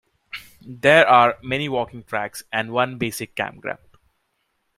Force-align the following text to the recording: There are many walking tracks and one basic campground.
There 0.65 1.07
are 1.07 1.37
many 1.43 1.69
walking 1.69 2.03
tracks 2.03 2.43
and 2.51 2.71
one 2.73 2.97
basic 2.97 3.35
campground. 3.35 3.99